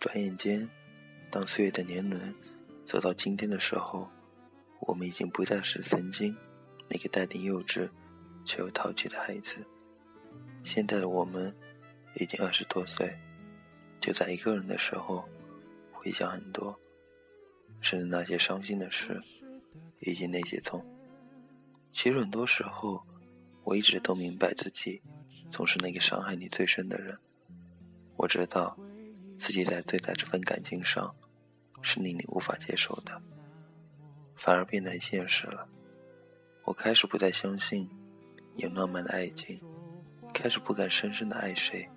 [0.00, 0.66] 转眼间，
[1.30, 2.34] 当岁月的年轮
[2.86, 4.10] 走到今天的时候，
[4.80, 6.34] 我们已经不再是曾经
[6.88, 7.86] 那个带点幼稚
[8.46, 9.58] 却又淘气的孩子。
[10.64, 11.54] 现在的我们
[12.18, 13.14] 已经二十多岁，
[14.00, 15.28] 就在一个人的时候，
[15.92, 16.80] 回想很多，
[17.82, 19.20] 甚至那些伤心的事，
[19.98, 20.82] 以及那些痛。
[21.92, 23.04] 其实很多时候，
[23.64, 25.02] 我一直都明白自己
[25.46, 27.18] 总是那个伤害你最深的人。
[28.16, 28.78] 我知道
[29.40, 31.16] 自己在对待这份感情上
[31.80, 33.22] 是令你无法接受的，
[34.36, 35.66] 反而变得现实了。
[36.64, 37.88] 我开始不再相信
[38.56, 39.58] 有浪漫的爱情。
[40.32, 41.88] 开始不敢深深的爱谁，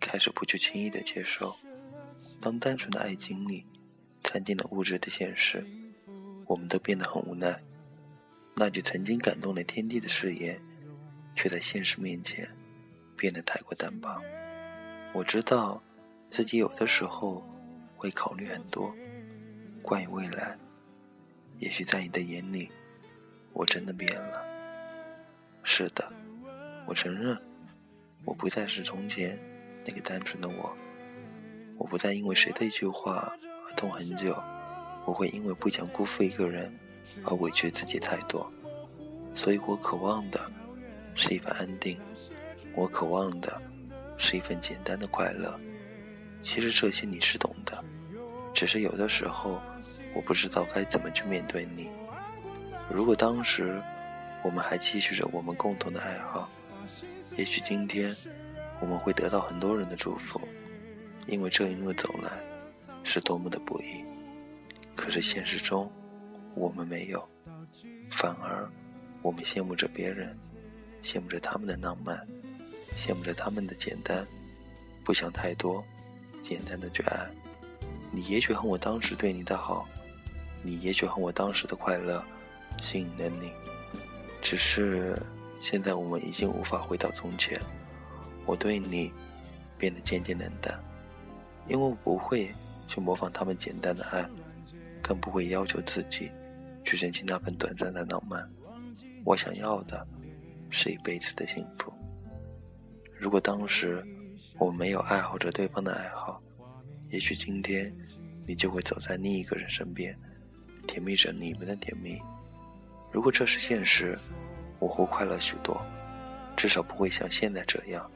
[0.00, 1.56] 开始不去轻易的接受。
[2.40, 3.64] 当单纯的爱情里
[4.20, 5.64] 掺进了物质的现实，
[6.46, 7.62] 我们都变得很无奈。
[8.56, 10.60] 那句曾经感动了天地的誓言，
[11.36, 12.48] 却在现实面前
[13.16, 14.20] 变得太过单薄。
[15.14, 15.82] 我知道
[16.30, 17.42] 自己有的时候
[17.96, 18.94] 会考虑很多
[19.82, 20.56] 关于未来，
[21.58, 22.70] 也许在你的眼里，
[23.52, 24.44] 我真的变了。
[25.62, 26.12] 是的，
[26.86, 27.36] 我承认。
[28.24, 29.38] 我不再是从前
[29.84, 30.76] 那个单纯的我，
[31.78, 33.32] 我不再因为谁的一句话
[33.64, 34.36] 而痛很久，
[35.04, 36.76] 我会因为不想辜负一个人
[37.24, 38.52] 而委屈自己太多，
[39.32, 40.40] 所以我渴望的
[41.14, 41.96] 是一份安定，
[42.74, 43.62] 我渴望的
[44.18, 45.56] 是一份简单的快乐。
[46.46, 47.84] 其实这些你是懂的，
[48.54, 49.60] 只是有的时候
[50.14, 51.88] 我不知道该怎么去面对你。
[52.88, 53.82] 如果当时
[54.44, 56.48] 我们还继续着我们共同的爱好。
[57.36, 58.14] 也许今天
[58.78, 60.40] 我们会得到很多人的祝福，
[61.26, 62.30] 因为这一路走来
[63.02, 64.04] 是多么的不易。
[64.94, 65.90] 可是现实中
[66.54, 67.28] 我们没有，
[68.12, 68.70] 反而
[69.20, 70.38] 我们羡慕着别人，
[71.02, 72.24] 羡慕着他们的浪漫，
[72.96, 74.24] 羡慕着他们的简单，
[75.04, 75.84] 不想太多，
[76.48, 77.26] 简单的去爱。
[78.12, 79.88] 你也许恨我当时对你的好，
[80.62, 82.24] 你也许恨我当时的快乐
[82.78, 83.50] 吸引了你，
[84.40, 85.20] 只是。
[85.58, 87.58] 现在我们已经无法回到从前，
[88.44, 89.10] 我对你
[89.78, 90.78] 变得渐渐冷淡，
[91.66, 92.54] 因为我不会
[92.86, 94.28] 去模仿他们简单的爱，
[95.02, 96.30] 更不会要求自己
[96.84, 98.46] 去珍惜那份短暂的浪漫。
[99.24, 100.06] 我想要的
[100.68, 101.90] 是一辈子的幸福。
[103.18, 104.04] 如果当时
[104.58, 106.42] 我没有爱好着对方的爱好，
[107.10, 107.94] 也许今天
[108.46, 110.18] 你就会走在另一个人身边，
[110.86, 112.20] 甜蜜着你们的甜蜜。
[113.12, 114.18] 如果这是现实。
[114.78, 115.80] 我会快乐许多，
[116.54, 118.10] 至少不会像现在这样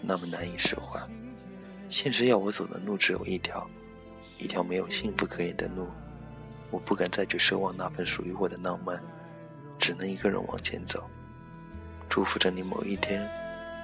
[0.00, 0.98] 那么难以释怀。
[1.90, 3.68] 现实要我走的路只有一条，
[4.38, 5.90] 一条没有幸福可言的路。
[6.70, 8.98] 我不敢再去奢望那份属于我的浪漫，
[9.78, 11.06] 只能一个人往前走。
[12.08, 13.30] 祝福着你某一天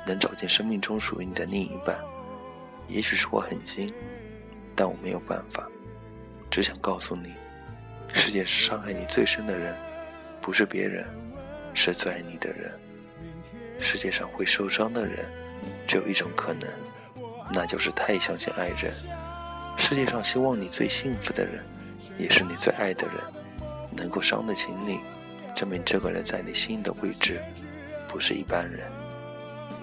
[0.06, 1.99] 能找见生命中属于你的另一半。
[2.89, 3.93] 也许是我狠心，
[4.75, 5.69] 但我没有办法。
[6.50, 7.34] 只想告诉你，
[8.15, 9.77] 世界上伤害你最深的人，
[10.41, 11.05] 不是别人。
[11.78, 12.72] 是最爱你的人。
[13.78, 15.27] 世界上会受伤的人，
[15.87, 16.67] 只有一种可能，
[17.53, 18.91] 那就是太相信爱人。
[19.77, 21.62] 世界上希望你最幸福的人，
[22.17, 23.17] 也是你最爱的人。
[23.94, 25.00] 能够伤得起你，
[25.55, 27.43] 证明这个人在你心里的位置
[28.09, 28.91] 不是一般人。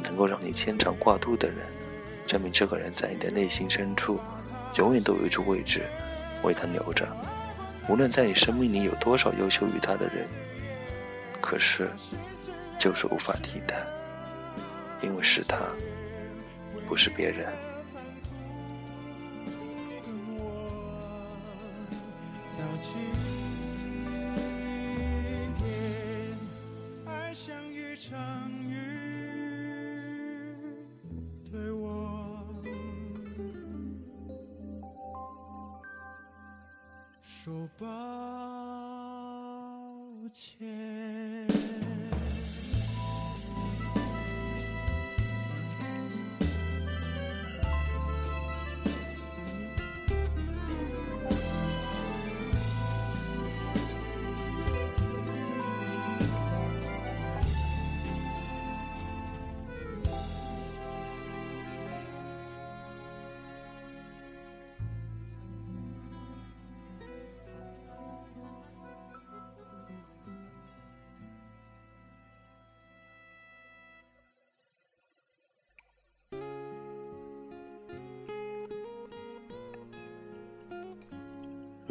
[0.04, 1.58] 能够让你牵肠挂肚的人，
[2.26, 4.20] 证明这个人在你的内心深处
[4.76, 5.84] 永远都有一处位置
[6.44, 7.08] 为他留着。
[7.90, 10.28] 无论在你生命里有多少优秀于他的人。
[11.42, 11.90] 可是，
[12.80, 13.86] 就是无法替代，
[15.02, 15.58] 因为是他，
[16.88, 17.52] 不是别人。
[37.44, 37.86] 说抱
[40.32, 41.33] 歉。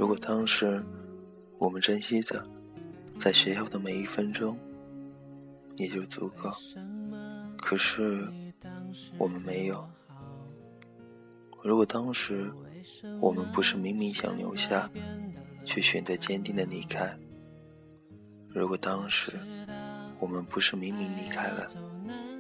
[0.03, 0.85] 如果当时
[1.59, 2.45] 我们珍惜着
[3.17, 4.59] 在学校的每一分钟，
[5.77, 6.51] 也就足够。
[7.59, 8.27] 可是
[9.17, 9.89] 我们没有。
[11.63, 12.51] 如果当时
[13.21, 14.91] 我们不是明明想留下，
[15.65, 17.07] 却选择坚定的离开；
[18.49, 19.39] 如果当时
[20.19, 21.71] 我们不是明明离开了，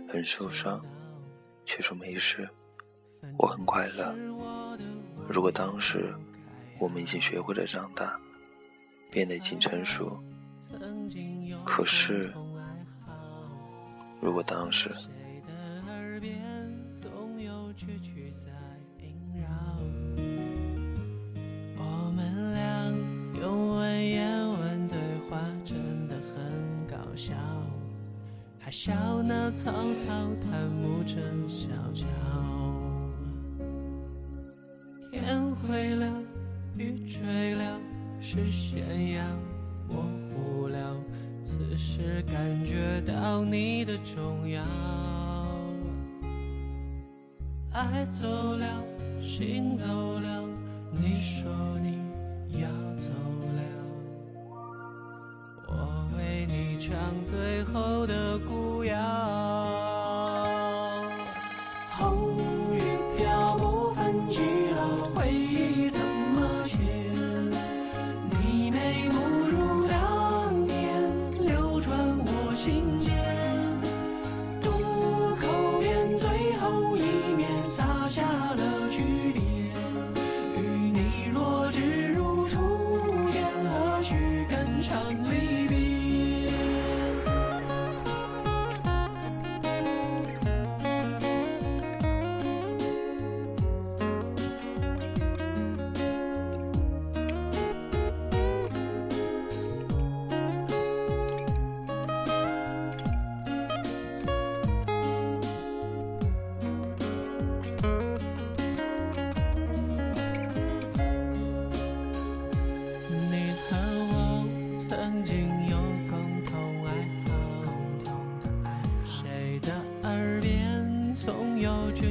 [0.08, 0.84] 很受伤，
[1.64, 2.48] 却说没事，
[3.38, 4.12] 我很快乐；
[5.28, 6.12] 如果当时
[6.82, 8.18] 我们已经学会了长大，
[9.08, 10.20] 变得已经成熟，
[11.64, 12.34] 可是，
[14.20, 14.90] 如果当时。
[28.74, 30.08] 笑那草草
[30.40, 32.06] 檀木成小桥，
[43.06, 44.62] 到你的重要。
[47.72, 48.26] 爱走
[48.56, 48.66] 了，
[49.20, 49.84] 心走
[50.20, 50.44] 了，
[50.90, 51.50] 你说
[51.80, 51.98] 你
[52.60, 52.68] 要
[52.98, 53.08] 走
[53.56, 53.62] 了，
[55.68, 56.92] 我为你唱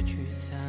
[0.04, 0.61] 去猜。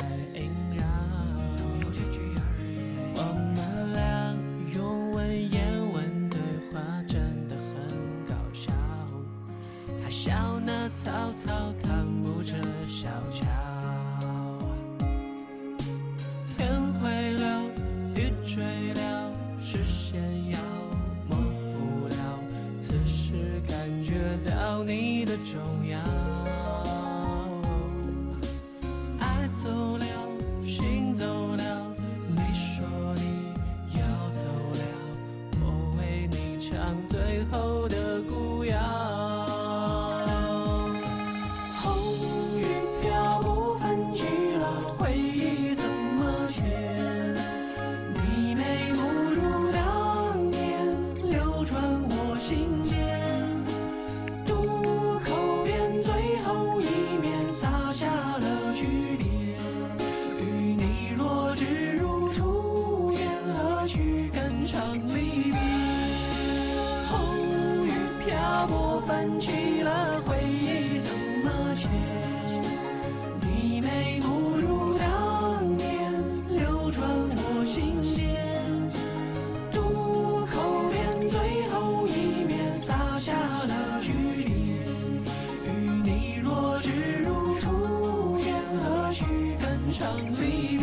[89.93, 90.09] 长
[90.39, 90.82] 离。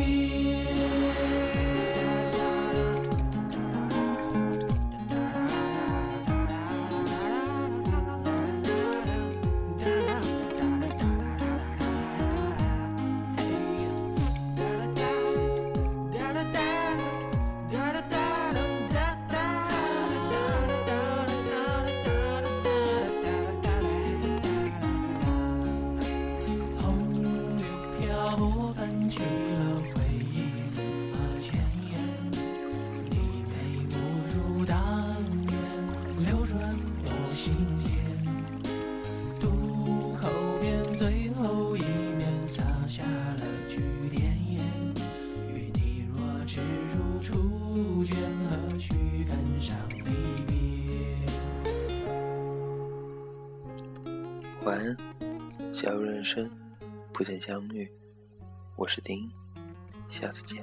[37.40, 37.90] 心间
[39.40, 40.28] 渡口
[40.60, 43.80] 边，最后一面洒下了句
[44.10, 44.30] 点
[54.62, 54.94] 晚安，
[55.72, 56.50] 小入人生，
[57.10, 57.90] 不见相遇。
[58.76, 59.26] 我是丁，
[60.10, 60.62] 下次见。